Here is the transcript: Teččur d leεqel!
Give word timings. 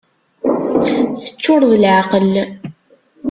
Teččur 1.21 1.61
d 1.69 1.71
leεqel! 1.81 2.31